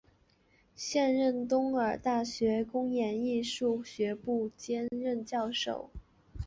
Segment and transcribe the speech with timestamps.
[0.75, 5.91] 现任东首尔大学公演艺术学部兼任教授。